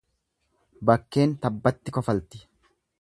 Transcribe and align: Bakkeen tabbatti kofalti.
Bakkeen 0.89 1.35
tabbatti 1.45 1.95
kofalti. 1.99 2.43